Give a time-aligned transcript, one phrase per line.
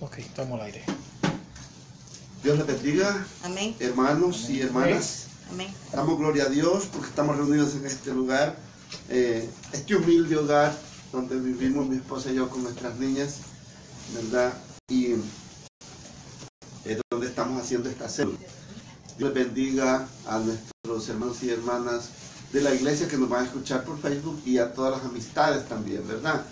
[0.00, 0.82] Ok, estamos al aire.
[2.42, 3.76] Dios les bendiga, Amén.
[3.80, 5.26] hermanos y hermanas.
[5.50, 5.74] Amén.
[5.92, 8.56] Damos gloria a Dios porque estamos reunidos en este lugar,
[9.10, 10.74] eh, este humilde hogar
[11.12, 13.40] donde vivimos mi esposa y yo con nuestras niñas,
[14.14, 14.54] ¿verdad?
[14.88, 15.16] Y
[16.84, 18.38] es donde estamos haciendo esta célula.
[19.18, 22.08] Dios bendiga a nuestros hermanos y hermanas
[22.54, 25.68] de la iglesia que nos van a escuchar por Facebook y a todas las amistades
[25.68, 26.42] también, ¿verdad?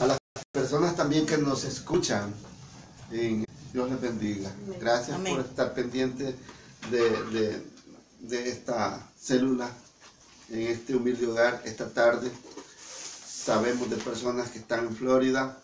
[0.00, 0.18] A las
[0.52, 2.34] personas también que nos escuchan.
[3.10, 4.52] Dios les bendiga.
[4.80, 5.36] Gracias Amén.
[5.36, 6.34] por estar pendientes
[6.90, 7.62] de, de-
[8.20, 9.70] de esta célula
[10.50, 12.30] en este humilde hogar esta tarde.
[13.26, 15.62] Sabemos de personas que están en Florida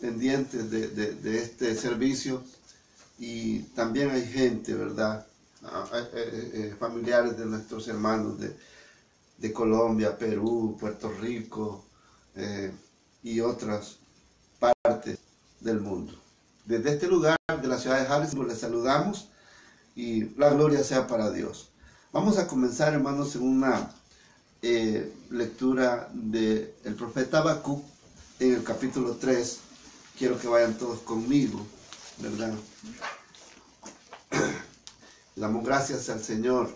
[0.00, 2.44] pendientes de, de- este servicio
[3.18, 5.26] y también hay gente, ¿verdad?
[5.62, 8.54] Ah, eh, eh, eh, familiares de nuestros hermanos de,
[9.38, 11.86] de Colombia, Perú, Puerto Rico
[12.36, 12.70] eh,
[13.22, 13.96] y otras
[14.58, 15.18] partes
[15.60, 16.12] del mundo.
[16.66, 19.28] Desde este lugar de la ciudad de Harrisburg les saludamos
[19.94, 21.68] y la gloria sea para Dios.
[22.12, 23.88] Vamos a comenzar, hermanos, en una
[24.62, 27.84] eh, lectura del profeta Habacuc
[28.40, 29.58] en el capítulo 3.
[30.18, 31.64] Quiero que vayan todos conmigo,
[32.18, 32.52] ¿verdad?
[34.32, 34.38] Le
[35.40, 36.68] Damos gracias al Señor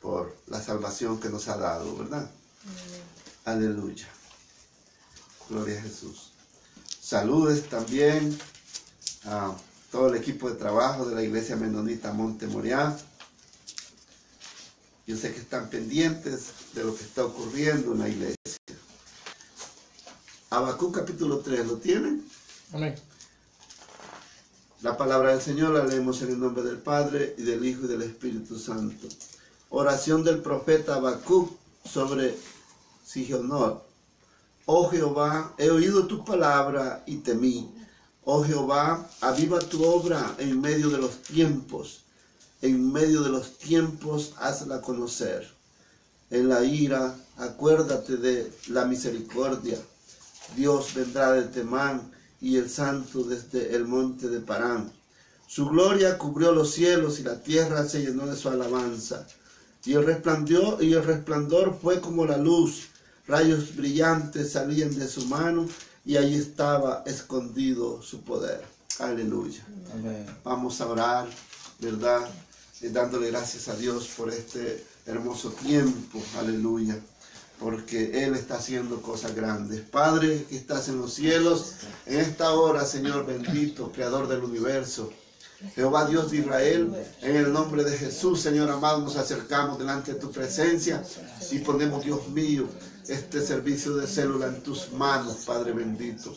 [0.00, 2.28] por la salvación que nos ha dado, ¿verdad?
[3.44, 4.08] Aleluya.
[5.48, 6.32] Gloria a Jesús.
[7.00, 8.36] Saludes también
[9.24, 9.54] a
[9.90, 12.96] todo el equipo de trabajo de la iglesia menonita Monte Moriah.
[15.06, 18.36] Yo sé que están pendientes de lo que está ocurriendo en la iglesia.
[20.50, 22.24] Habacuc capítulo 3, ¿lo tienen?
[22.72, 22.94] Amén.
[24.82, 27.88] La palabra del Señor la leemos en el nombre del Padre y del Hijo y
[27.88, 29.08] del Espíritu Santo.
[29.68, 31.50] Oración del profeta Habacuc
[31.84, 32.36] sobre
[33.04, 33.84] Sigionot.
[34.66, 37.68] Oh Jehová, he oído tu palabra y temí.
[38.32, 42.02] Oh Jehová, aviva tu obra en medio de los tiempos.
[42.62, 45.50] En medio de los tiempos hazla conocer.
[46.30, 49.78] En la ira, acuérdate de la misericordia.
[50.54, 52.08] Dios vendrá de Temán
[52.40, 54.92] y el santo desde el monte de Parán.
[55.48, 59.26] Su gloria cubrió los cielos y la tierra se llenó de su alabanza.
[59.84, 62.90] Y el resplandor, y el resplandor fue como la luz.
[63.26, 65.66] Rayos brillantes salían de su mano
[66.10, 68.60] y allí estaba escondido su poder.
[68.98, 69.64] Aleluya.
[69.94, 70.26] Amén.
[70.42, 71.28] Vamos a orar,
[71.78, 72.28] ¿verdad?
[72.80, 76.98] Eh, dándole gracias a Dios por este hermoso tiempo, aleluya,
[77.60, 79.82] porque Él está haciendo cosas grandes.
[79.82, 81.76] Padre que estás en los cielos,
[82.06, 85.12] en esta hora, Señor bendito, Creador del universo.
[85.76, 86.92] Jehová Dios de Israel,
[87.22, 91.04] en el nombre de Jesús, Señor amado, nos acercamos delante de tu presencia
[91.52, 92.66] y ponemos, Dios mío,
[93.10, 96.34] este servicio de célula en tus manos, Padre bendito.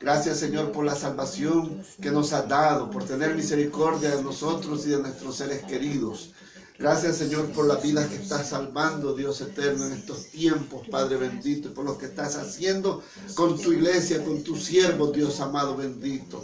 [0.00, 4.90] Gracias, Señor, por la salvación que nos has dado, por tener misericordia de nosotros y
[4.90, 6.32] de nuestros seres queridos.
[6.78, 11.68] Gracias, Señor, por la vida que estás salvando, Dios eterno, en estos tiempos, Padre bendito,
[11.68, 13.02] y por lo que estás haciendo
[13.34, 16.42] con tu iglesia, con tu siervo, Dios amado bendito.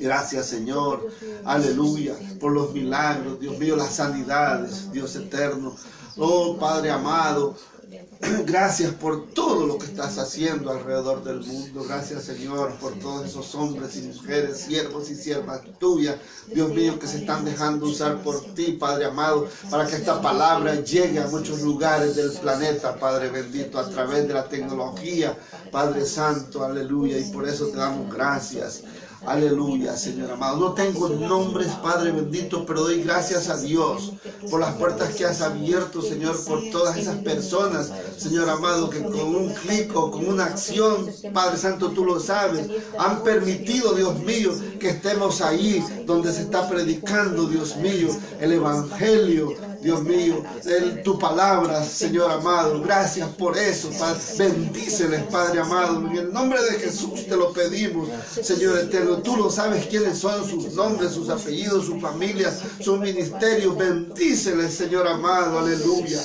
[0.00, 1.08] Gracias, Señor.
[1.44, 2.16] Aleluya.
[2.40, 5.76] Por los milagros, Dios mío, las sanidades, Dios eterno.
[6.16, 7.56] Oh, Padre amado.
[8.46, 11.84] Gracias por todo lo que estás haciendo alrededor del mundo.
[11.86, 16.16] Gracias, Señor, por todos esos hombres y mujeres, siervos y siervas tuyas,
[16.46, 20.76] Dios mío, que se están dejando usar por ti, Padre amado, para que esta palabra
[20.76, 25.36] llegue a muchos lugares del planeta, Padre bendito, a través de la tecnología,
[25.70, 27.18] Padre Santo, aleluya.
[27.18, 28.82] Y por eso te damos gracias.
[29.26, 30.58] Aleluya, Señor amado.
[30.58, 34.12] No tengo nombres, Padre bendito, pero doy gracias a Dios
[34.50, 39.34] por las puertas que has abierto, Señor, por todas esas personas, Señor amado, que con
[39.34, 42.68] un clic o con una acción, Padre Santo, tú lo sabes,
[42.98, 44.50] han permitido, Dios mío,
[44.80, 48.08] que estemos ahí donde se está predicando, Dios mío,
[48.40, 52.80] el Evangelio, Dios mío, el- tu palabra, Señor amado.
[52.82, 54.20] Gracias por eso, Padre.
[54.38, 55.98] Bendíceles, Padre amado.
[56.08, 58.08] En el nombre de Jesús te lo pedimos,
[58.42, 59.18] Señor eterno.
[59.18, 63.76] Tú lo sabes quiénes son sus nombres, sus apellidos, sus familias, sus ministerios.
[63.76, 65.58] Bendíceles, Señor amado.
[65.58, 66.20] Aleluya.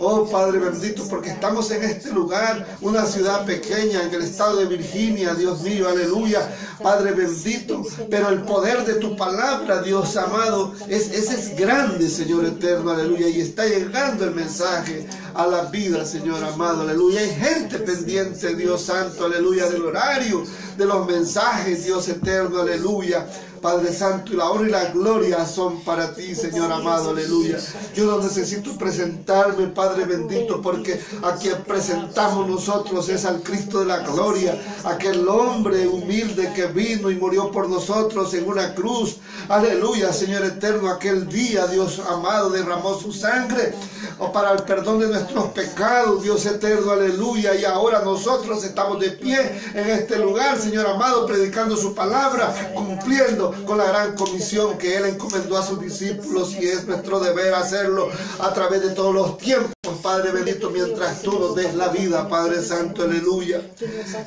[0.00, 4.66] Oh Padre bendito, porque estamos en este lugar, una ciudad pequeña en el estado de
[4.66, 6.48] Virginia, Dios mío, aleluya.
[6.80, 12.44] Padre bendito, pero el poder de tu palabra, Dios amado, es, ese es grande, Señor
[12.44, 13.28] eterno, aleluya.
[13.28, 17.20] Y está llegando el mensaje a la vida, Señor amado, aleluya.
[17.20, 20.44] Hay gente pendiente, Dios Santo, aleluya, del horario,
[20.76, 23.26] de los mensajes, Dios eterno, aleluya.
[23.60, 27.58] Padre Santo, y la honra y la gloria son para ti, Señor amado, aleluya.
[27.94, 33.86] Yo no necesito presentarme, Padre bendito, porque a quien presentamos nosotros es al Cristo de
[33.86, 39.18] la gloria, aquel hombre humilde que vino y murió por nosotros en una cruz.
[39.48, 43.74] Aleluya, Señor eterno, aquel día, Dios amado, derramó su sangre
[44.18, 47.54] o para el perdón de nuestros pecados, Dios eterno, aleluya.
[47.54, 49.38] Y ahora nosotros estamos de pie
[49.74, 55.06] en este lugar, Señor amado, predicando su palabra, cumpliendo con la gran comisión que Él
[55.06, 58.08] encomendó a sus discípulos y es nuestro deber hacerlo
[58.40, 59.72] a través de todos los tiempos.
[60.02, 63.62] Padre bendito, mientras tú nos des la vida, Padre Santo, aleluya.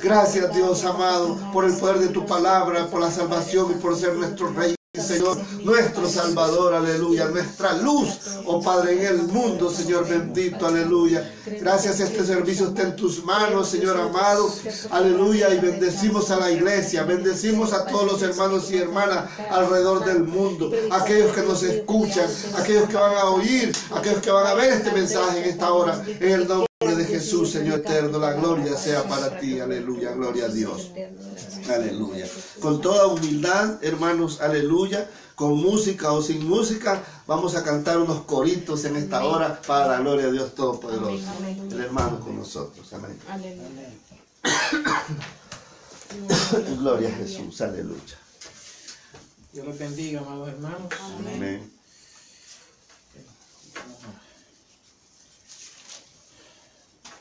[0.02, 4.14] Gracias Dios amado por el poder de tu palabra, por la salvación y por ser
[4.16, 4.76] nuestro Rey.
[5.00, 8.10] Señor, nuestro Salvador, aleluya, nuestra luz,
[8.46, 11.34] oh Padre, en el mundo, Señor bendito, aleluya.
[11.46, 14.54] Gracias, este servicio está en tus manos, Señor amado,
[14.90, 20.24] aleluya, y bendecimos a la iglesia, bendecimos a todos los hermanos y hermanas alrededor del
[20.24, 24.74] mundo, aquellos que nos escuchan, aquellos que van a oír, aquellos que van a ver
[24.74, 29.08] este mensaje en esta hora, en el nombre de Jesús, Señor eterno, la gloria sea
[29.08, 30.92] para ti, aleluya, gloria a Dios.
[31.70, 32.28] Aleluya.
[32.60, 35.08] Con toda humildad, hermanos, aleluya.
[35.36, 40.00] Con música o sin música, vamos a cantar unos coritos en esta hora para la
[40.00, 41.24] gloria de Dios Todopoderoso.
[41.72, 42.94] El hermano con nosotros.
[42.94, 43.18] Amén.
[46.80, 47.60] Gloria a Jesús.
[47.62, 48.20] Aleluya.
[49.54, 50.82] Dios los bendiga, amados hermanos.
[51.18, 51.81] Amén.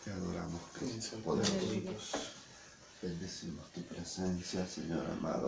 [0.05, 1.17] Te adoramos, Cristo.
[1.25, 2.19] Poderoso.
[3.03, 5.47] Bendecimos tu presencia, Señor amado.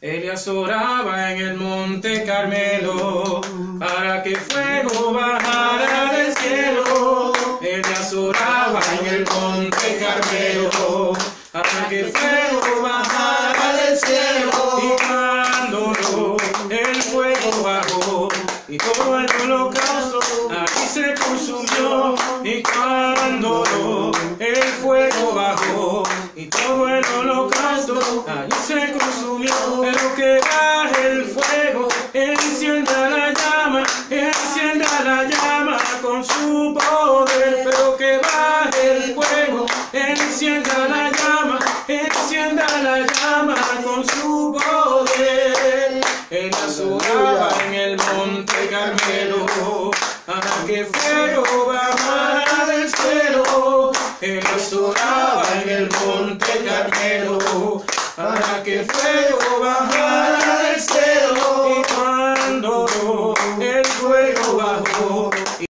[0.00, 3.40] Elías oraba en el monte Carmelo
[3.78, 7.32] para que fuego bajara del cielo.
[7.60, 11.12] Elías oraba en el monte Carmelo
[11.52, 14.52] para que fuego bajara del cielo.
[14.82, 16.36] Y cuando
[16.70, 17.75] el fuego bajó
[18.68, 20.18] y todo el holocausto
[20.50, 22.14] ahí se consumió.
[22.42, 23.62] Y cuando
[24.38, 26.02] el fuego bajó
[26.34, 29.54] y todo el holocausto allí se consumió.
[29.82, 37.62] Pero que baje el fuego, encienda la llama, encienda la llama con su poder.
[37.64, 43.54] Pero que baje el fuego, encienda la llama, encienda la llama
[43.84, 46.00] con su poder.
[46.30, 46.95] Él azoraba
[58.86, 61.66] que fuego bajara del cielo.
[61.68, 62.86] Y cuando
[63.60, 65.30] el fuego bajó,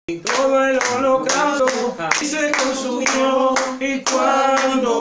[0.06, 1.66] y todo el holocausto
[1.99, 3.55] ahí se consumió.
[3.81, 4.99] Y cuando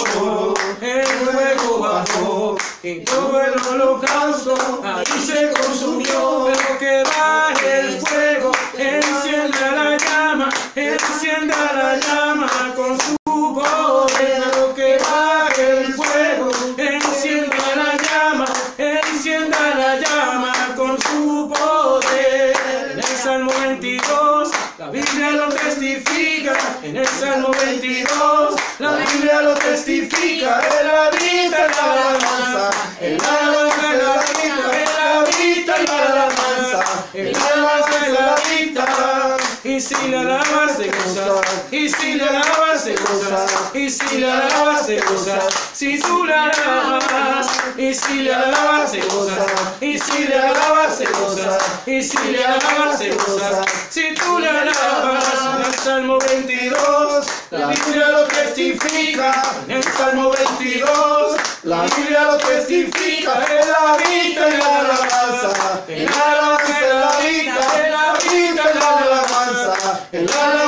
[0.82, 6.48] el fuego bajó, y todo el holocausto ahí se consumió.
[6.48, 13.16] Pero que baje el fuego, encienda la llama, encienda la llama con su
[13.54, 14.08] poder.
[14.18, 18.46] Pero que baje el fuego, encienda la llama,
[18.78, 22.56] encienda la llama con su poder.
[22.92, 26.58] En el Salmo 22, la Biblia lo testifica.
[26.84, 30.62] En el Salmo 22, la Biblia lo testifica.
[30.80, 32.72] Él habita en la alabanza,
[33.02, 36.84] él alabanza, él habita, él habita en la alabanza,
[37.14, 38.86] él alabanza, él habita.
[39.64, 42.96] Y si la alabas se goza, y si la alabas se
[43.74, 45.40] y si la alabas se goza,
[45.72, 49.46] si tú la alabas, y si la alabas se goza,
[49.80, 54.62] y si la alabas se goza, y si la alabas se goza, si tú la
[54.62, 55.24] alabas,
[55.56, 62.38] en el Salmo 22, la Biblia lo testifica, en el Salmo 22, la Biblia lo
[62.38, 70.00] testifica, él habita en la alabanza, él alabanza, él habita, él habita en la alabanza,
[70.12, 70.67] él alabanza, él habita.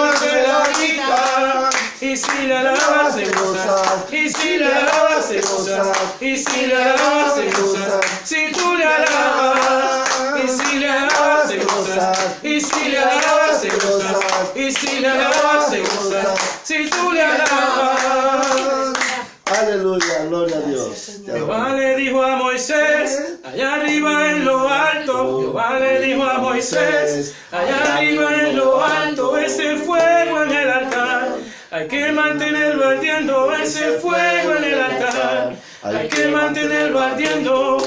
[2.10, 6.94] Y si la alabas se goza, y si la alabas se goza, y si la
[6.94, 10.10] alabas se goza, si tú la alabas,
[10.44, 14.20] y si la alabas se goza, y si la alabas se goza,
[14.56, 18.98] y si la alabas se goza, si tú la alabas.
[19.62, 21.22] Aleluya, gloria a Dios.
[21.26, 27.36] Jehová le dijo a Moisés, allá arriba en lo alto, Jehová le dijo a Moisés,
[27.52, 31.39] allá arriba en lo alto, ese fuego en el altar,
[31.72, 35.56] hay que mantenerlo ardiendo ese fuego en el altar.
[35.84, 37.78] Hay que mantenerlo ardiendo.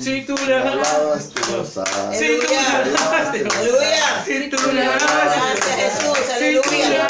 [0.00, 2.16] Si tú le alabas, tú lo sabes.
[2.16, 4.24] Si tú aleluya.
[4.24, 7.08] Si tú le Jesús, aleluya.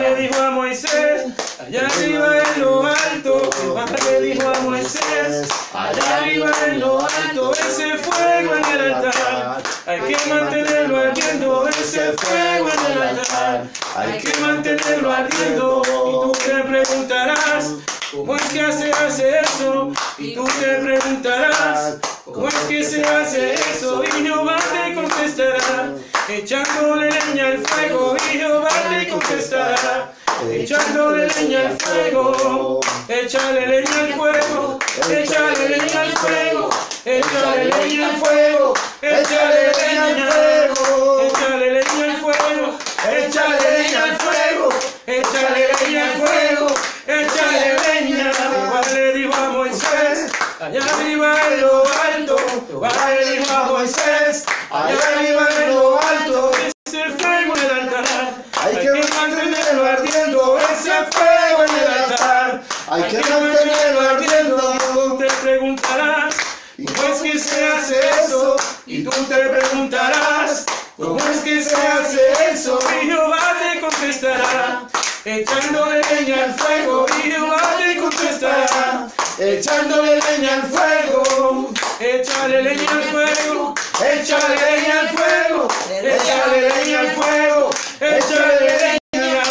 [0.00, 1.22] Le dijo a Moisés,
[1.60, 3.50] allá arriba en lo alto.
[3.60, 7.52] Jehová le dijo a Moisés, allá arriba en lo alto.
[7.52, 9.62] Ese fuego en el altar.
[9.86, 13.83] Hay que mantenerlo ardiendo ese fuego en el altar.
[13.96, 15.82] Hay que mantenerlo ardiendo.
[15.86, 17.74] Y tú te preguntarás,
[18.10, 19.92] ¿cómo es que se hace eso?
[20.18, 24.02] Y tú te preguntarás, ¿cómo es que se hace eso?
[24.02, 25.94] Y Jehová te contestará,
[26.28, 28.16] echándole leña al fuego.
[28.16, 30.12] Y Jehová te contestará,
[30.50, 32.80] echándole leña al fuego.
[33.06, 34.78] Échale leña al fuego,
[35.10, 36.70] échale leña al fuego,
[37.04, 42.78] échale leña al fuego, échale leña al fuego, échale leña al fuego,
[43.10, 44.68] échale leña al fuego,
[45.06, 46.66] échale leña al fuego,
[47.06, 48.32] échale leña.
[48.34, 50.30] Jehová le dijo a Moisés,
[50.60, 52.36] allá arriba en lo alto,
[52.68, 57.70] Jehová le dijo a Moisés, allá arriba en lo alto, es el fuego en el
[57.70, 58.34] altar.
[58.62, 62.62] Hay que mantenerlo ardiendo, ese fuego en el altar.
[62.88, 65.18] Hay que mantenerlo ardiendo.
[65.18, 66.34] Te preguntarás,
[66.76, 68.56] ¿cómo es que se hace eso?
[68.86, 70.64] Y tú te preguntarás,
[70.96, 72.20] ¿cómo es que se hace
[72.52, 72.78] eso?
[73.02, 74.86] Y Jehová te contestará,
[75.24, 77.06] echándole leña al fuego.
[77.18, 79.08] Y Jehová te contestará,
[79.38, 81.74] echándole leña al fuego.
[82.00, 83.74] Échale leña al fuego,
[84.04, 87.70] échale leña al fuego, échale leña al fuego,
[88.00, 89.42] échale leña,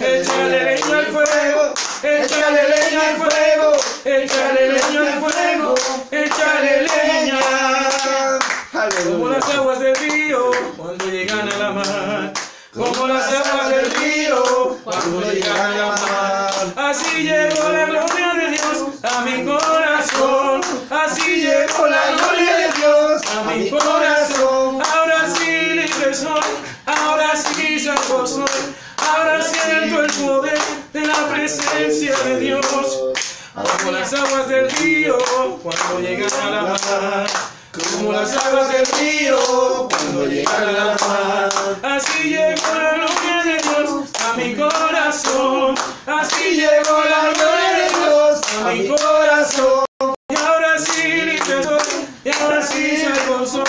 [0.00, 5.74] échale leña al fuego, échale leña al fuego, échale leña al fuego,
[6.10, 7.04] échale leña.
[9.02, 12.32] Como las aguas del río cuando llegan a la mar.
[12.72, 16.54] Como las aguas del río cuando llegan a la mar.
[16.76, 20.60] Así llegó la gloria de Dios a mi corazón.
[20.90, 24.82] Así llegó la gloria de Dios a mi corazón.
[24.94, 26.40] Ahora sí libre soy,
[26.86, 28.74] ahora sí salvo soy.
[28.96, 30.58] Ahora siento el poder
[30.92, 32.66] de la presencia de Dios.
[33.54, 35.18] Como las aguas del río
[35.62, 37.26] cuando llegan a la mar.
[37.74, 41.50] Como las aguas del río cuando llegan a la mar.
[41.82, 45.74] Así llegó la gloria de Dios a mi corazón.
[46.06, 49.84] Así llegó la gloria de Dios a mi corazón.
[50.28, 51.38] Y ahora sí libre
[52.24, 53.64] y ahora sí salvo soy.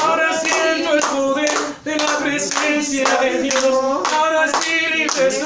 [0.00, 1.50] Ahora siento el poder
[1.84, 3.64] de la presencia de Dios.
[3.64, 5.40] Ahora sí libre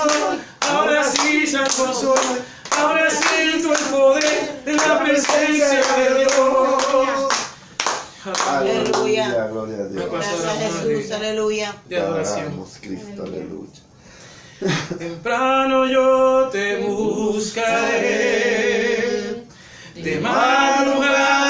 [0.60, 2.42] ahora sí salvo soy.
[2.78, 6.53] Ahora siento el poder de la presencia de Dios.
[8.48, 9.48] Aleluya.
[9.50, 10.10] Gloria a Dios.
[10.10, 11.74] Gracias Jesús, aleluya.
[11.88, 12.46] De adoración.
[12.46, 13.70] Adoramos, Cristo, aleluya.
[14.98, 18.14] Temprano yo te buscaré,
[19.94, 21.43] de madrugada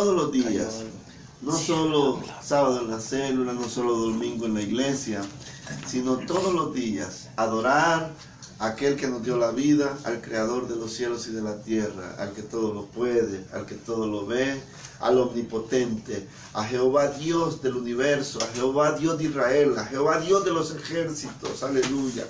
[0.00, 0.84] todos los días.
[1.42, 5.20] No solo sábado en la célula, no solo domingo en la iglesia,
[5.86, 7.28] sino todos los días.
[7.36, 8.10] Adorar
[8.58, 11.60] a aquel que nos dio la vida, al creador de los cielos y de la
[11.62, 14.58] tierra, al que todo lo puede, al que todo lo ve,
[15.00, 20.46] al omnipotente, a Jehová Dios del universo, a Jehová Dios de Israel, a Jehová Dios
[20.46, 22.24] de los ejércitos, aleluya.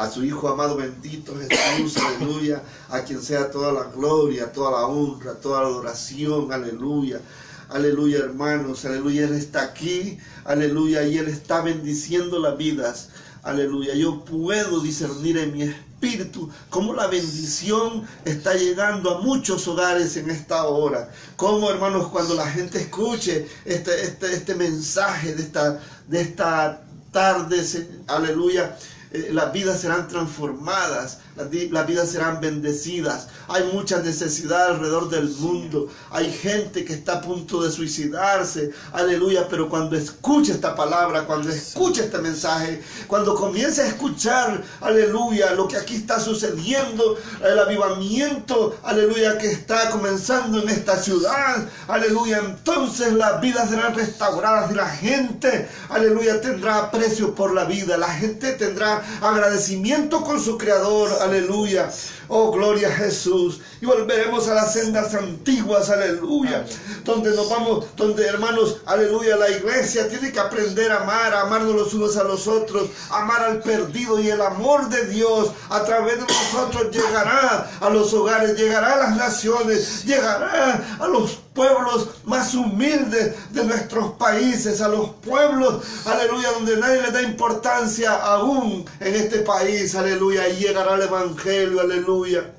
[0.00, 4.86] A su Hijo amado bendito Jesús, aleluya, a quien sea toda la gloria, toda la
[4.86, 7.20] honra, toda la adoración, aleluya.
[7.68, 13.10] Aleluya, hermanos, aleluya, Él está aquí, aleluya, y Él está bendiciendo las vidas,
[13.42, 13.94] aleluya.
[13.94, 20.30] Yo puedo discernir en mi espíritu cómo la bendición está llegando a muchos hogares en
[20.30, 21.10] esta hora.
[21.36, 27.62] Cómo, hermanos, cuando la gente escuche este, este, este mensaje de esta, de esta tarde,
[28.06, 28.78] aleluya,
[29.12, 33.28] eh, las vidas serán transformadas, las, vidas serán bendecidas.
[33.48, 35.88] Hay mucha necesidad alrededor del mundo.
[36.10, 38.72] Hay gente que está a punto de suicidarse.
[38.92, 39.48] Aleluya.
[39.48, 45.68] Pero cuando escuche esta palabra, cuando escuche este mensaje, cuando comience a escuchar, aleluya, lo
[45.68, 53.12] que aquí está sucediendo, el avivamiento, aleluya, que está comenzando en esta ciudad, aleluya, entonces
[53.12, 57.96] las vidas serán restauradas y la gente, aleluya, tendrá aprecio por la vida.
[57.96, 61.90] La gente tendrá agradecimiento con su creador, aleluya.
[62.28, 63.60] Oh, gloria a Jesús.
[63.80, 66.64] Y volveremos a las sendas antiguas, aleluya.
[67.04, 71.74] Donde nos vamos, donde hermanos, aleluya, la iglesia tiene que aprender a amar, a amarnos
[71.74, 76.16] los unos a los otros, amar al perdido y el amor de Dios a través
[76.16, 82.54] de nosotros llegará a los hogares, llegará a las naciones, llegará a los pueblos más
[82.54, 89.14] humildes de nuestros países, a los pueblos, aleluya, donde nadie le da importancia aún en
[89.14, 92.54] este país, aleluya, y llegará el Evangelio, aleluya,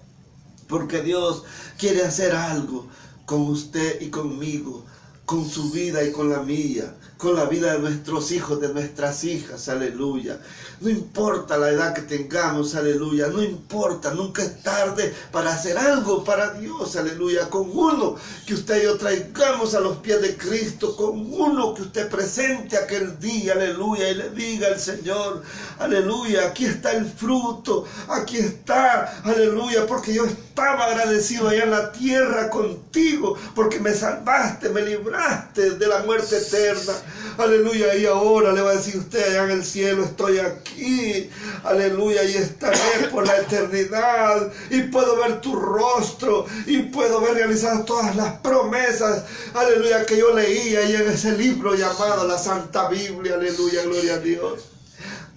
[0.67, 1.43] porque Dios
[1.77, 2.87] quiere hacer algo
[3.25, 4.83] con usted y conmigo,
[5.25, 9.23] con su vida y con la mía, con la vida de nuestros hijos, de nuestras
[9.23, 10.39] hijas, aleluya.
[10.79, 16.23] No importa la edad que tengamos, aleluya, no importa, nunca es tarde para hacer algo
[16.23, 18.15] para Dios, aleluya, con uno
[18.47, 22.75] que usted y yo traigamos a los pies de Cristo, con uno que usted presente
[22.75, 25.43] aquel día, aleluya, y le diga al Señor,
[25.77, 31.91] aleluya, aquí está el fruto, aquí está, aleluya, porque yo estaba agradecido allá en la
[31.91, 36.93] tierra contigo, porque me salvaste, me libraste de la muerte eterna.
[37.37, 37.95] Aleluya.
[37.95, 41.29] Y ahora le va a decir usted allá en el cielo, estoy aquí.
[41.63, 42.23] Aleluya.
[42.23, 44.51] Y estaré por la eternidad.
[44.69, 46.45] Y puedo ver tu rostro.
[46.65, 49.25] Y puedo ver realizadas todas las promesas.
[49.53, 50.05] Aleluya.
[50.05, 53.35] Que yo leía ahí en ese libro llamado la Santa Biblia.
[53.35, 53.83] Aleluya.
[53.83, 54.70] Gloria a Dios.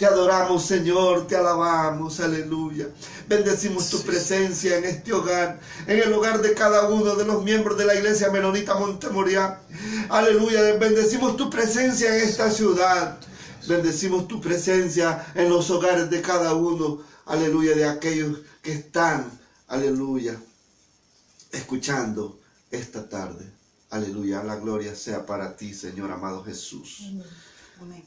[0.05, 2.89] Te adoramos, Señor, te alabamos, aleluya.
[3.27, 7.79] Bendecimos tu presencia en este hogar, en el hogar de cada uno de los miembros
[7.79, 9.61] de la iglesia Menonita Montemoria.
[10.11, 13.19] Aleluya, bendecimos tu presencia en esta ciudad.
[13.67, 19.25] Bendecimos tu presencia en los hogares de cada uno, aleluya, de aquellos que están,
[19.69, 20.39] aleluya,
[21.51, 22.39] escuchando
[22.71, 23.51] esta tarde.
[23.89, 27.11] Aleluya, la gloria sea para ti, Señor amado Jesús.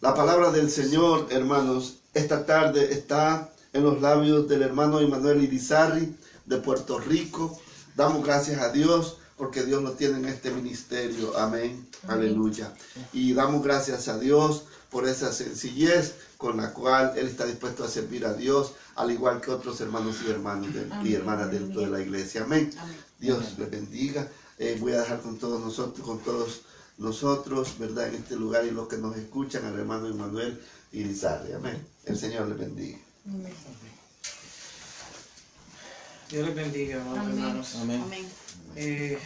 [0.01, 6.15] La palabra del Señor, hermanos, esta tarde está en los labios del hermano Emanuel Irizarri
[6.45, 7.59] de Puerto Rico.
[7.95, 11.37] Damos gracias a Dios porque Dios lo tiene en este ministerio.
[11.37, 11.87] Amén.
[12.07, 12.73] Aleluya.
[13.13, 17.87] Y damos gracias a Dios por esa sencillez con la cual Él está dispuesto a
[17.87, 20.69] servir a Dios, al igual que otros hermanos y hermanos
[21.03, 22.43] y hermanas dentro de la iglesia.
[22.43, 22.71] Amén.
[23.19, 24.27] Dios le bendiga.
[24.59, 26.61] Eh, voy a dejar con todos nosotros, con todos
[26.97, 28.07] nosotros, ¿verdad?
[28.07, 31.53] En este lugar y los que nos escuchan, al hermano Emanuel y Lizarre.
[31.53, 31.85] Amén.
[32.05, 32.97] El Señor le bendiga.
[33.25, 33.53] Amén.
[36.29, 37.75] Dios les bendiga, hermanos.
[37.75, 38.03] Amén.
[38.75, 39.17] Eh,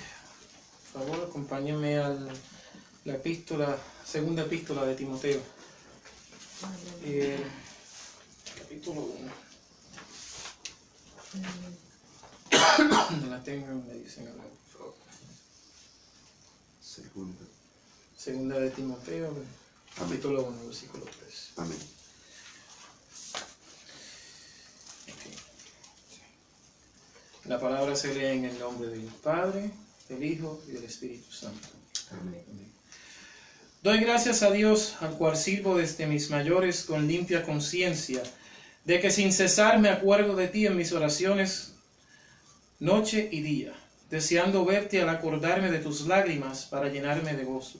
[0.94, 2.10] por favor, acompáñenme a
[3.06, 5.42] la epístola, segunda epístola de Timoteo.
[7.04, 7.44] Eh,
[8.58, 9.32] capítulo 1.
[13.22, 14.96] No la tengan, me dicen a por favor.
[16.82, 17.51] Segunda.
[18.22, 19.34] Segunda de Timoteo,
[19.98, 21.54] capítulo 1, versículo 3.
[21.58, 21.78] Amén.
[27.46, 29.72] La palabra se lee en el nombre del Padre,
[30.08, 31.70] del Hijo y del Espíritu Santo.
[32.12, 32.44] Amén.
[33.82, 38.22] Doy gracias a Dios, al cual sirvo desde mis mayores con limpia conciencia,
[38.86, 41.74] de que sin cesar me acuerdo de ti en mis oraciones
[42.78, 43.74] noche y día,
[44.12, 47.80] deseando verte al acordarme de tus lágrimas para llenarme de gozo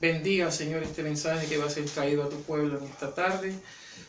[0.00, 3.52] Bendiga, Señor, este mensaje que va a ser traído a tu pueblo en esta tarde.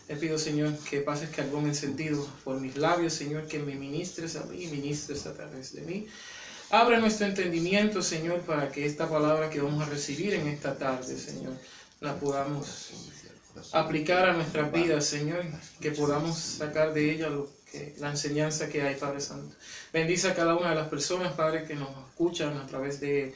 [0.06, 4.44] Te pido, Señor, que pases carbón encendido por mis labios, Señor, que me ministres a
[4.44, 6.08] mí y ministres a través de mí.
[6.70, 11.18] Abre nuestro entendimiento, Señor, para que esta palabra que vamos a recibir en esta tarde,
[11.18, 11.54] Señor,
[12.02, 12.92] la podamos
[13.74, 15.44] aplicar a nuestras vidas, Señor,
[15.82, 19.56] que podamos sacar de ella lo que, la enseñanza que hay, Padre Santo.
[19.92, 23.34] Bendice a cada una de las personas, Padre, que nos escuchan a través de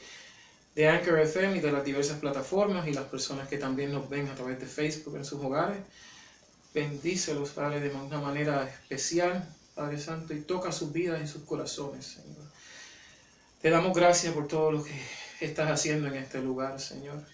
[0.74, 4.28] de Anchor FM y de las diversas plataformas y las personas que también nos ven
[4.28, 5.78] a través de Facebook en sus hogares.
[6.74, 12.04] Bendícelos, Padre, de una manera especial, Padre Santo, y toca sus vidas y sus corazones,
[12.06, 12.44] Señor.
[13.62, 14.92] Te damos gracias por todo lo que
[15.40, 17.24] estás haciendo en este lugar, Señor.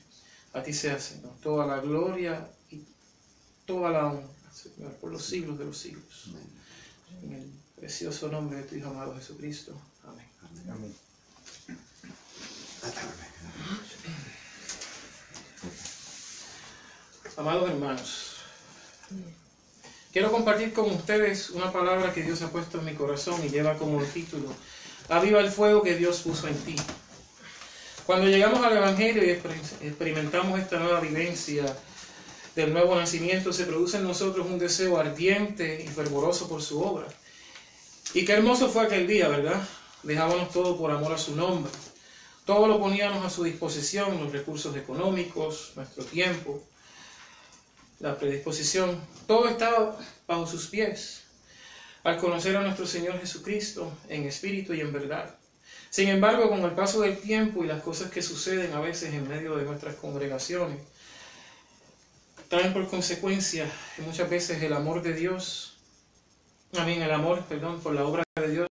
[0.52, 2.84] A ti sea, Señor, toda la gloria y
[3.64, 6.30] toda la honra, Señor, por los siglos de los siglos.
[7.22, 9.74] En el precioso nombre de tu Hijo amado Jesucristo.
[10.04, 10.26] Amén.
[10.70, 10.94] Amén.
[17.40, 18.36] Amados hermanos,
[20.12, 23.78] quiero compartir con ustedes una palabra que Dios ha puesto en mi corazón y lleva
[23.78, 24.52] como título,
[25.08, 26.76] Aviva el fuego que Dios puso en ti.
[28.04, 31.64] Cuando llegamos al Evangelio y experimentamos esta nueva vivencia
[32.54, 37.06] del nuevo nacimiento, se produce en nosotros un deseo ardiente y fervoroso por su obra.
[38.12, 39.66] Y qué hermoso fue aquel día, ¿verdad?
[40.02, 41.72] Dejábamos todo por amor a su nombre.
[42.44, 46.66] Todo lo poníamos a su disposición, los recursos económicos, nuestro tiempo
[48.00, 51.22] la predisposición, todo estaba bajo sus pies
[52.02, 55.34] al conocer a nuestro Señor Jesucristo en espíritu y en verdad.
[55.90, 59.28] Sin embargo, con el paso del tiempo y las cosas que suceden a veces en
[59.28, 60.80] medio de nuestras congregaciones,
[62.48, 65.78] traen por consecuencia muchas veces el amor de Dios,
[66.76, 68.68] a mí el amor, perdón, por la obra de Dios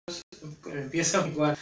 [0.66, 1.58] empieza a igual.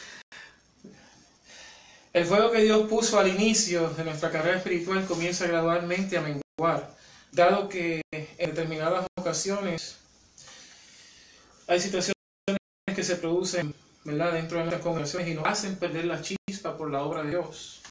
[2.13, 6.95] El fuego que Dios puso al inicio de nuestra carrera espiritual comienza gradualmente a menguar,
[7.35, 9.97] dado que en determinadas ocasiones
[11.67, 12.15] hay situaciones
[12.95, 17.03] que se producen dentro de nuestras congregaciones y nos hacen perder la chispa por la
[17.03, 17.83] obra de Dios.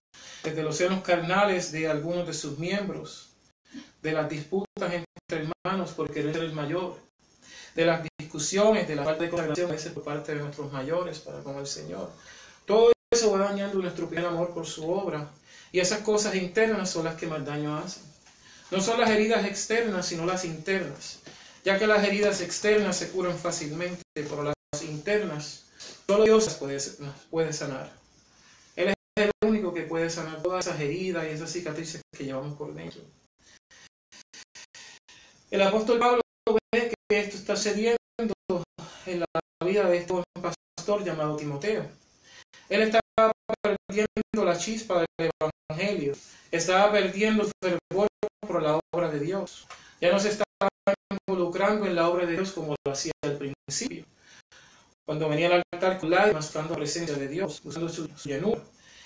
[0.43, 3.29] Desde los senos carnales de algunos de sus miembros,
[4.01, 6.97] de las disputas entre hermanos por querer ser el mayor,
[7.75, 11.41] de las discusiones, de la falta de consagración a por parte de nuestros mayores para
[11.41, 12.11] con el Señor.
[12.65, 15.29] Todo eso va dañando nuestro primer amor por su obra.
[15.71, 18.12] Y esas cosas internas son las que más daño hacen.
[18.73, 21.19] No son las heridas externas, sino las internas.
[21.63, 25.65] Ya que las heridas externas se curan fácilmente, pero las internas,
[26.07, 26.55] solo Dios las
[27.29, 27.91] puede, sanar.
[28.75, 32.57] Él es el único que puede sanar todas esas heridas y esas cicatrices que llevamos
[32.57, 33.03] por dentro.
[35.51, 36.21] El apóstol Pablo
[36.73, 37.99] ve que esto está sucediendo
[39.05, 39.27] en la
[39.63, 41.85] vida de este pastor llamado Timoteo.
[42.69, 43.31] Él estaba
[43.61, 45.29] perdiendo la chispa del
[45.69, 46.15] Evangelio,
[46.49, 48.07] estaba perdiendo el fervor
[49.13, 49.67] de Dios.
[50.01, 50.45] Ya no se estaba
[51.27, 54.05] involucrando en la obra de Dios como lo hacía al principio.
[55.05, 58.61] Cuando venía al altar con lágrimas, buscando presencia de Dios, buscando su, llenura.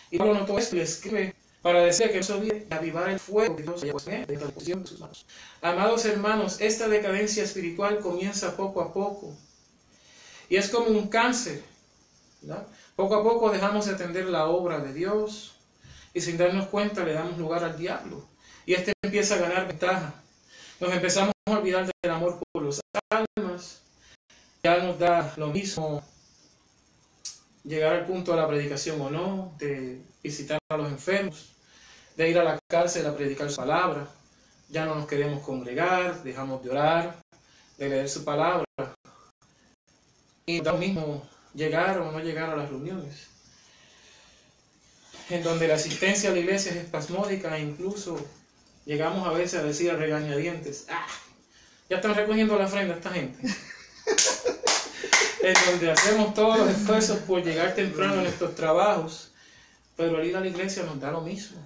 [0.10, 3.56] Y Pablo notó esto le escribe para decir que no se olvide avivar el fuego
[3.56, 5.26] que Dios él, de la de sus manos.
[5.62, 9.36] Amados hermanos, esta decadencia espiritual comienza poco a poco.
[10.50, 11.64] Y es como un cáncer.
[12.96, 15.56] Poco a poco dejamos de atender la obra de Dios
[16.14, 18.26] y sin darnos cuenta le damos lugar al diablo.
[18.68, 20.14] Y este empieza a ganar ventaja.
[20.82, 23.82] Nos empezamos a olvidar del amor por los almas.
[24.62, 26.04] Ya nos da lo mismo
[27.64, 31.54] llegar al punto de la predicación o no, de visitar a los enfermos,
[32.18, 34.10] de ir a la cárcel a predicar su palabra.
[34.68, 37.22] Ya no nos queremos congregar, dejamos de orar,
[37.78, 38.66] de leer su palabra.
[40.46, 43.28] Y da lo mismo llegar o no llegar a las reuniones,
[45.30, 48.20] en donde la asistencia a la iglesia es espasmódica e incluso
[48.88, 51.06] llegamos a veces a decir a regañadientes, ah,
[51.90, 53.38] ya están recogiendo la ofrenda esta gente.
[55.42, 59.32] en donde hacemos todos los esfuerzos por llegar temprano a nuestros trabajos,
[59.96, 61.58] pero al ir a la iglesia nos da lo mismo.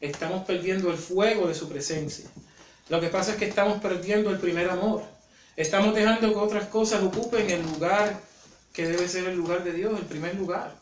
[0.00, 2.30] Estamos perdiendo el fuego de su presencia.
[2.88, 5.02] Lo que pasa es que estamos perdiendo el primer amor.
[5.56, 8.20] Estamos dejando que otras cosas ocupen el lugar
[8.72, 10.74] que debe ser el lugar de Dios, el primer lugar.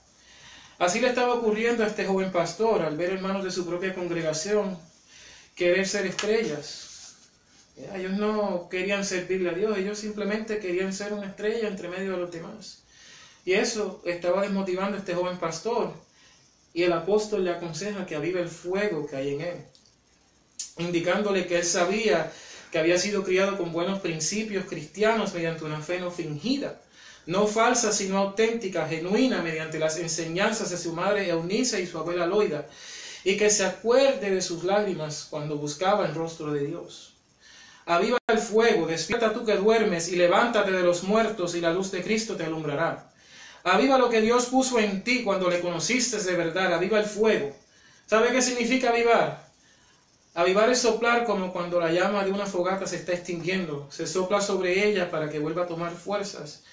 [0.78, 4.78] Así le estaba ocurriendo a este joven pastor al ver hermanos de su propia congregación
[5.54, 7.16] querer ser estrellas.
[7.94, 12.18] Ellos no querían servirle a Dios, ellos simplemente querían ser una estrella entre medio de
[12.18, 12.82] los demás.
[13.44, 15.92] Y eso estaba desmotivando a este joven pastor.
[16.74, 19.56] Y el apóstol le aconseja que avive el fuego que hay en él,
[20.78, 22.32] indicándole que él sabía
[22.70, 26.80] que había sido criado con buenos principios cristianos mediante una fe no fingida
[27.26, 32.26] no falsa, sino auténtica, genuina, mediante las enseñanzas de su madre Eunice y su abuela
[32.26, 32.66] Loida,
[33.24, 37.14] y que se acuerde de sus lágrimas cuando buscaba el rostro de Dios.
[37.87, 41.90] Aviva el fuego, despierta tú que duermes, y levántate de los muertos, y la luz
[41.90, 43.11] de Cristo te alumbrará.
[43.64, 47.54] Aviva lo que Dios puso en ti cuando le conociste de verdad, aviva el fuego.
[48.06, 49.48] ¿Sabe qué significa avivar?
[50.35, 53.87] Avivar es soplar como cuando la llama de una fogata se está extinguiendo.
[53.90, 56.64] Se sopla sobre ella para que vuelva a tomar fuerzas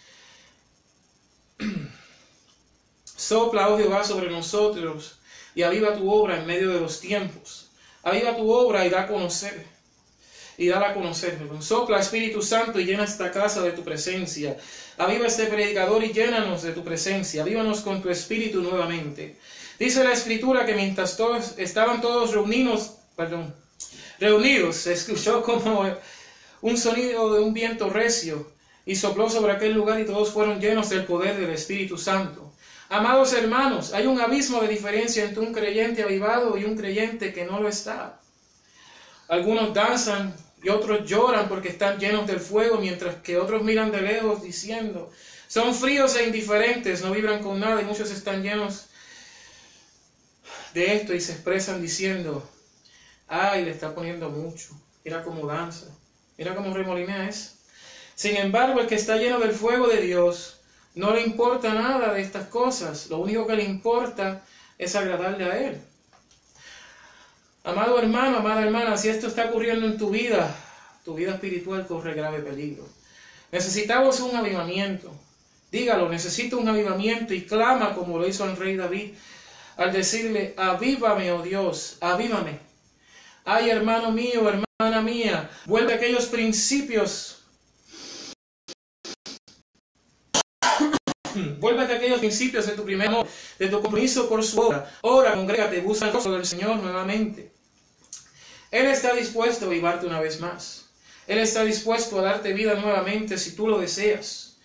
[3.04, 5.19] Sopla, oh Jehová, sobre nosotros
[5.56, 7.70] y aviva tu obra en medio de los tiempos.
[8.04, 9.66] Aviva tu obra y da a conocer.
[10.58, 11.38] Y dala a conocer.
[11.62, 14.58] Sopla, Espíritu Santo, y llena esta casa de tu presencia.
[14.98, 17.44] Aviva este predicador y llénanos de tu presencia.
[17.44, 19.38] Avívanos con tu Espíritu nuevamente.
[19.80, 23.56] Dice la Escritura que mientras todos estaban todos reunidos, perdón,
[24.20, 25.96] reunidos, se escuchó como
[26.62, 28.52] un sonido de un viento recio
[28.86, 32.49] y sopló sobre aquel lugar y todos fueron llenos del poder del Espíritu Santo.
[32.92, 37.46] Amados hermanos, hay un abismo de diferencia entre un creyente avivado y un creyente que
[37.46, 38.20] no lo está.
[39.28, 44.02] Algunos danzan y otros lloran porque están llenos del fuego, mientras que otros miran de
[44.02, 45.12] lejos diciendo,
[45.48, 48.88] son fríos e indiferentes, no vibran con nada y muchos están llenos
[50.74, 52.44] de esto y se expresan diciendo,
[53.28, 54.70] ay, le está poniendo mucho,
[55.06, 55.86] mira cómo danza,
[56.40, 57.60] mira cómo remolinea es.
[58.16, 60.59] Sin embargo, el que está lleno del fuego de Dios
[61.00, 63.08] no le importa nada de estas cosas.
[63.10, 64.44] Lo único que le importa
[64.78, 65.82] es agradarle a Él.
[67.64, 70.54] Amado hermano, amada hermana, si esto está ocurriendo en tu vida,
[71.06, 72.86] tu vida espiritual corre grave peligro.
[73.50, 75.10] Necesitamos un avivamiento.
[75.72, 79.14] Dígalo, necesito un avivamiento y clama como lo hizo el rey David
[79.78, 82.60] al decirle, avívame, oh Dios, avívame.
[83.46, 87.39] Ay, hermano mío, hermana mía, vuelve a aquellos principios
[91.60, 94.92] Vuelve a aquellos principios de tu primer amor, de tu compromiso por su obra.
[95.02, 97.52] Ora, congrégate, busca el rostro del Señor nuevamente.
[98.72, 100.86] Él está dispuesto a vivarte una vez más.
[101.28, 104.58] Él está dispuesto a darte vida nuevamente si tú lo deseas.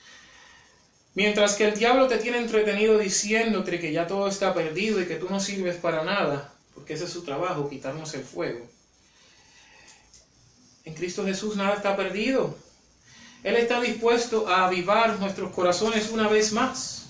[1.15, 5.17] Mientras que el diablo te tiene entretenido diciéndote que ya todo está perdido y que
[5.17, 8.67] tú no sirves para nada, porque ese es su trabajo, quitarnos el fuego.
[10.85, 12.57] En Cristo Jesús nada está perdido.
[13.45, 17.09] Él está dispuesto a avivar nuestros corazones una vez más.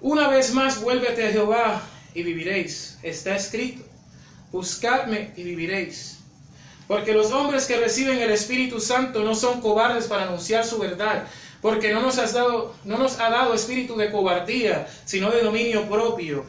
[0.00, 1.82] Una vez más, vuélvete a Jehová
[2.14, 2.96] y viviréis.
[3.02, 3.84] Está escrito.
[4.52, 6.18] Buscadme y viviréis.
[6.86, 11.26] Porque los hombres que reciben el Espíritu Santo no son cobardes para anunciar su verdad,
[11.60, 15.88] porque no nos, has dado, no nos ha dado espíritu de cobardía, sino de dominio
[15.88, 16.46] propio.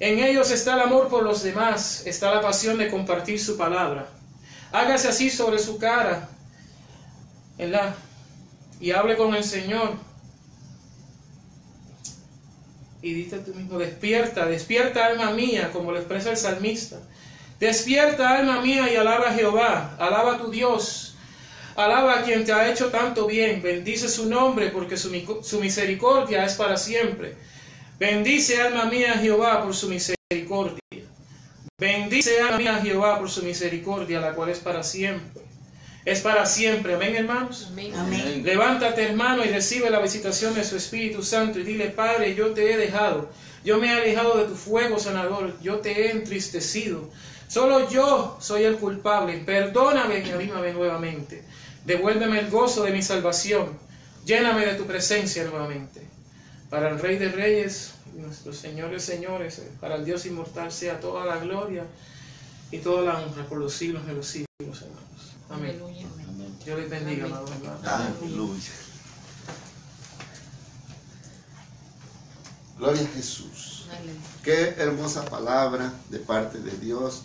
[0.00, 4.08] En ellos está el amor por los demás, está la pasión de compartir su palabra.
[4.72, 6.28] Hágase así sobre su cara
[8.80, 9.94] y hable con el Señor.
[13.02, 17.00] Y dite tú mismo, despierta, despierta alma mía, como lo expresa el salmista.
[17.58, 21.14] Despierta alma mía y alaba a Jehová, alaba a tu Dios,
[21.76, 25.10] alaba a quien te ha hecho tanto bien, bendice su nombre porque su,
[25.42, 27.36] su misericordia es para siempre.
[27.98, 30.80] Bendice alma mía a Jehová por su misericordia.
[31.78, 35.49] Bendice alma mía a Jehová por su misericordia, la cual es para siempre
[36.04, 36.94] es para siempre.
[36.94, 37.68] Amén, hermanos.
[37.70, 38.42] Amén.
[38.44, 42.72] Levántate, hermano, y recibe la visitación de su Espíritu Santo y dile, Padre, yo te
[42.72, 43.30] he dejado.
[43.64, 45.60] Yo me he alejado de tu fuego sanador.
[45.60, 47.10] Yo te he entristecido.
[47.48, 49.38] Solo yo soy el culpable.
[49.44, 51.42] Perdóname y avímame nuevamente.
[51.84, 53.78] Devuélveme el gozo de mi salvación.
[54.24, 56.00] Lléname de tu presencia nuevamente.
[56.70, 61.38] Para el Rey de Reyes, nuestros señores, señores, para el Dios inmortal sea toda la
[61.38, 61.84] gloria
[62.70, 65.29] y toda la honra por los siglos de los siglos, hermanos.
[65.50, 65.78] Amén.
[66.64, 67.26] Dios les bendiga.
[67.84, 68.70] Aleluya.
[72.78, 73.86] Gloria a Jesús.
[74.42, 77.22] Qué hermosa palabra de parte de Dios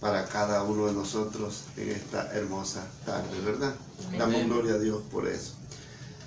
[0.00, 3.74] para cada uno de nosotros en esta hermosa tarde, ¿verdad?
[4.16, 5.54] Damos gloria a Dios por eso.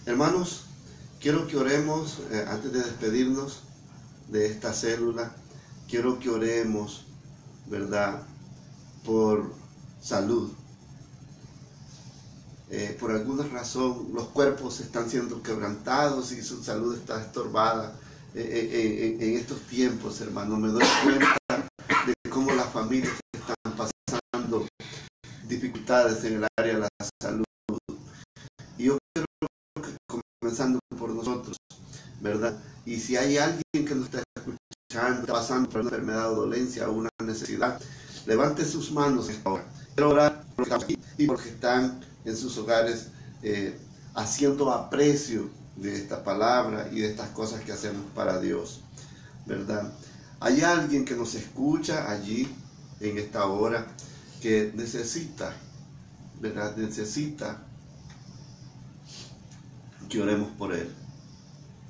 [0.06, 0.64] Hermanos,
[1.20, 3.60] quiero que oremos, eh, antes de despedirnos
[4.30, 5.36] de esta célula,
[5.88, 7.06] quiero que oremos,
[7.68, 8.24] ¿verdad?
[9.06, 9.54] Por
[10.02, 10.52] salud,
[13.02, 17.96] por alguna razón los cuerpos están siendo quebrantados y su salud está estorbada
[18.36, 20.56] eh, eh, en estos tiempos, hermano.
[20.58, 21.36] Me doy cuenta
[22.06, 24.68] de cómo las familias están pasando
[25.48, 26.90] dificultades en el área de la
[27.22, 27.44] salud.
[28.78, 29.28] Y yo quiero
[29.76, 29.98] que
[30.40, 31.58] comenzando por nosotros,
[32.22, 32.56] ¿verdad?
[32.86, 36.88] Y si hay alguien que nos está escuchando, está pasando por una enfermedad o dolencia
[36.88, 37.82] o una necesidad,
[38.28, 39.66] levante sus manos ahora.
[39.96, 43.08] Quiero orar por los que y porque están en sus hogares
[43.44, 43.78] eh,
[44.14, 48.82] haciendo aprecio de esta palabra y de estas cosas que hacemos para Dios,
[49.46, 49.92] ¿verdad?
[50.40, 52.48] Hay alguien que nos escucha allí
[53.00, 53.88] en esta hora
[54.42, 55.54] que necesita,
[56.40, 56.76] ¿verdad?
[56.78, 57.64] Necesita
[60.10, 60.92] que oremos por él,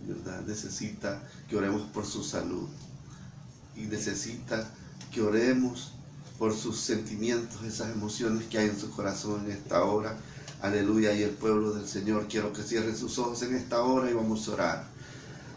[0.08, 0.42] ¿verdad?
[0.46, 2.70] Necesita que oremos por su salud
[3.76, 4.70] y necesita
[5.12, 5.94] que oremos
[6.42, 10.18] por sus sentimientos, esas emociones que hay en su corazón en esta hora.
[10.64, 11.14] Aleluya.
[11.14, 14.48] Y el pueblo del Señor, quiero que cierre sus ojos en esta hora y vamos
[14.48, 14.84] a orar.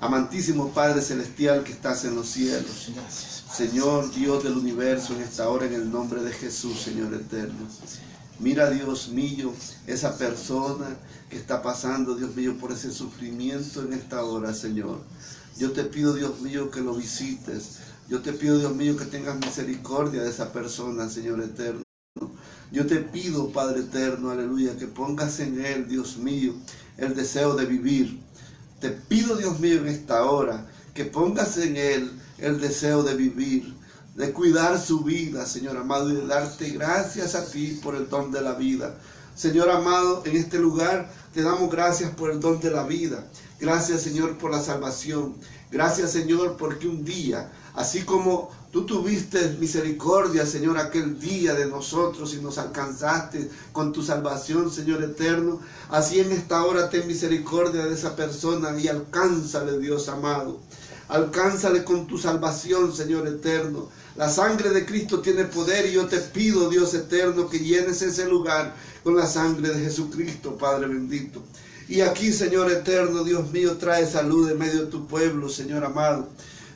[0.03, 2.90] Amantísimo Padre Celestial que estás en los cielos.
[3.51, 7.66] Señor Dios del universo, en esta hora, en el nombre de Jesús, Señor eterno.
[8.38, 9.55] Mira, Dios mío,
[9.87, 10.99] esa persona
[11.31, 15.01] que está pasando, Dios mío, por ese sufrimiento en esta hora, Señor.
[15.57, 17.79] Yo te pido, Dios mío, que lo visites.
[18.09, 21.83] Yo te pido, Dios mío, que tengas misericordia de esa persona, Señor eterno.
[22.71, 26.55] Yo te pido, Padre eterno, aleluya, que pongas en él, Dios mío,
[26.98, 28.21] el deseo de vivir.
[28.81, 33.75] Te pido, Dios mío, en esta hora, que pongas en él el deseo de vivir,
[34.17, 38.31] de cuidar su vida, Señor amado, y de darte gracias a ti por el don
[38.31, 38.98] de la vida.
[39.35, 43.27] Señor amado, en este lugar te damos gracias por el don de la vida.
[43.59, 45.37] Gracias, Señor, por la salvación.
[45.71, 52.33] Gracias, Señor, porque un día Así como tú tuviste misericordia, Señor, aquel día de nosotros
[52.35, 55.60] y nos alcanzaste con tu salvación, Señor eterno,
[55.90, 60.60] así en esta hora ten misericordia de esa persona y alcánzale, Dios amado.
[61.08, 63.88] Alcánzale con tu salvación, Señor eterno.
[64.16, 68.27] La sangre de Cristo tiene poder y yo te pido, Dios eterno, que llenes ese
[68.27, 71.42] lugar con la sangre de Jesucristo, Padre bendito.
[71.88, 76.29] Y aquí, Señor eterno, Dios mío, trae salud en medio de tu pueblo, Señor amado.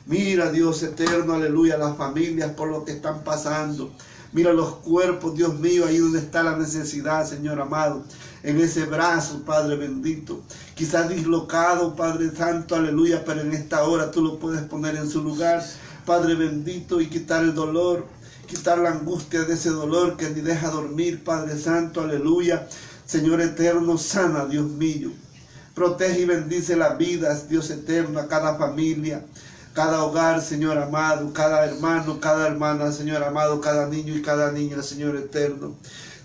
[0.09, 3.91] Mira, Dios eterno, aleluya, las familias por lo que están pasando.
[4.31, 8.03] Mira los cuerpos, Dios mío, ahí donde está la necesidad, Señor amado.
[8.41, 10.41] En ese brazo, Padre bendito.
[10.73, 15.21] Quizás dislocado, Padre Santo, aleluya, pero en esta hora tú lo puedes poner en su
[15.21, 15.63] lugar,
[16.07, 18.07] Padre bendito, y quitar el dolor,
[18.47, 22.67] quitar la angustia de ese dolor que ni deja dormir, Padre Santo, aleluya.
[23.05, 25.11] Señor eterno, sana, Dios mío.
[25.75, 29.23] Protege y bendice las vidas, Dios eterno, a cada familia,
[29.73, 34.81] cada hogar, Señor amado, cada hermano, cada hermana, Señor amado, cada niño y cada niña,
[34.81, 35.75] Señor eterno.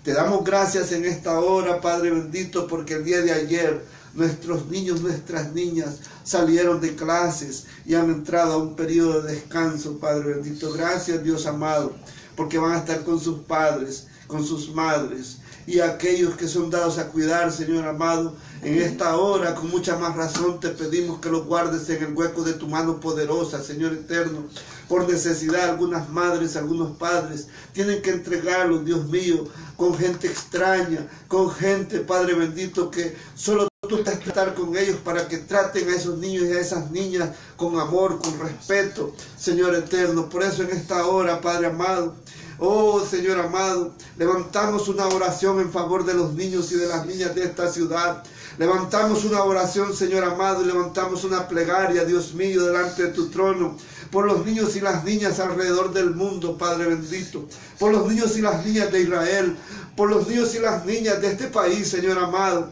[0.03, 3.83] Te damos gracias en esta hora, Padre bendito, porque el día de ayer
[4.13, 9.97] nuestros niños, nuestras niñas salieron de clases y han entrado a un periodo de descanso,
[9.99, 10.71] Padre bendito.
[10.73, 11.93] Gracias, Dios amado,
[12.35, 15.37] porque van a estar con sus padres, con sus madres
[15.67, 18.35] y aquellos que son dados a cuidar, Señor amado,
[18.65, 22.43] en esta hora, con mucha más razón, te pedimos que los guardes en el hueco
[22.43, 24.47] de tu mano poderosa, Señor eterno.
[24.89, 29.45] Por necesidad, algunas madres, algunos padres tienen que entregarlos, Dios mío,
[29.77, 35.27] con gente extraña, con gente, Padre bendito, que solo tú estás tratar con ellos para
[35.27, 40.27] que traten a esos niños y a esas niñas con amor, con respeto, Señor eterno.
[40.27, 42.15] Por eso en esta hora, Padre amado,
[42.57, 47.35] Oh Señor amado, levantamos una oración en favor de los niños y de las niñas
[47.35, 48.23] de esta ciudad.
[48.57, 53.77] Levantamos una oración, Señor amado, y levantamos una plegaria, Dios mío, delante de tu trono,
[54.11, 57.45] por los niños y las niñas alrededor del mundo, Padre bendito,
[57.77, 59.57] por los niños y las niñas de Israel,
[59.97, 62.69] por los niños y las niñas de este país, Señor amado.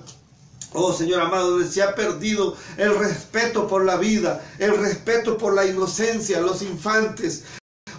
[0.71, 5.53] Oh Señor amado, donde se ha perdido el respeto por la vida, el respeto por
[5.53, 7.43] la inocencia, los infantes,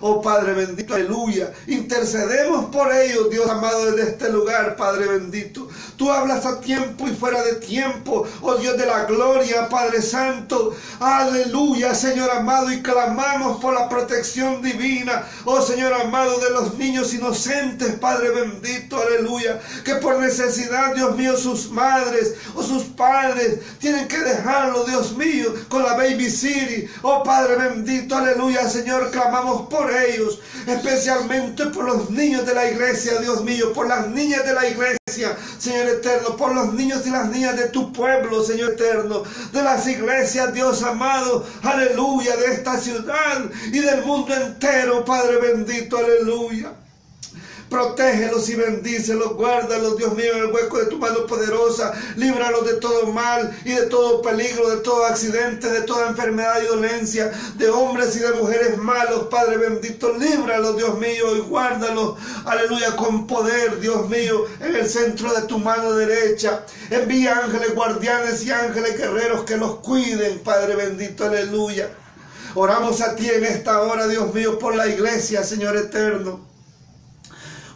[0.06, 1.50] Oh Padre bendito, aleluya.
[1.66, 5.66] Intercedemos por ellos, Dios amado, desde este lugar, Padre bendito.
[5.96, 10.76] Tú hablas a tiempo y fuera de tiempo, oh Dios de la gloria, Padre Santo.
[11.00, 17.14] Aleluya, Señor amado, y clamamos por la protección divina, oh Señor amado, de los niños
[17.14, 19.58] inocentes, Padre bendito, aleluya.
[19.86, 25.46] Que por necesidad, Dios mío, sus madres o sus padres tienen que dejarlo, Dios mío,
[25.70, 26.86] con la baby city.
[27.00, 33.18] Oh Padre bendito, aleluya, Señor, clamamos por ellos, especialmente por los niños de la iglesia,
[33.20, 37.28] Dios mío, por las niñas de la iglesia, Señor eterno, por los niños y las
[37.28, 39.22] niñas de tu pueblo, Señor eterno,
[39.52, 45.98] de las iglesias, Dios amado, aleluya, de esta ciudad y del mundo entero, Padre bendito,
[45.98, 46.72] aleluya.
[47.74, 51.92] Protégelos y bendícelos, guárdalos, Dios mío, en el hueco de tu mano poderosa.
[52.14, 56.66] Líbralos de todo mal y de todo peligro, de todo accidente, de toda enfermedad y
[56.66, 60.12] dolencia, de hombres y de mujeres malos, Padre bendito.
[60.16, 62.14] Líbralos, Dios mío, y guárdalos,
[62.44, 66.64] aleluya, con poder, Dios mío, en el centro de tu mano derecha.
[66.90, 71.90] Envía ángeles guardianes y ángeles guerreros que los cuiden, Padre bendito, aleluya.
[72.54, 76.53] Oramos a ti en esta hora, Dios mío, por la iglesia, Señor eterno.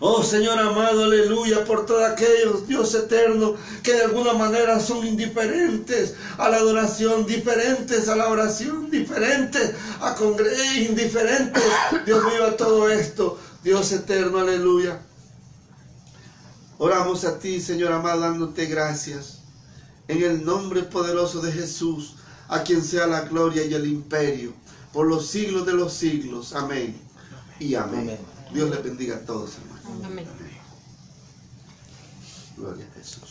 [0.00, 6.14] Oh Señor amado, aleluya, por todos aquellos, Dios eterno, que de alguna manera son indiferentes
[6.36, 11.64] a la adoración, diferentes a la oración, diferentes a congregar, indiferentes,
[12.06, 15.00] Dios mío, a todo esto, Dios eterno, aleluya.
[16.78, 19.40] Oramos a ti, Señor amado, dándote gracias.
[20.06, 22.14] En el nombre poderoso de Jesús,
[22.46, 24.52] a quien sea la gloria y el imperio,
[24.92, 26.54] por los siglos de los siglos.
[26.54, 26.96] Amén.
[27.58, 28.16] Y amén.
[28.54, 29.58] Dios les bendiga a todos.
[30.04, 30.26] Amén.
[32.56, 33.22] Gloria a Jesús.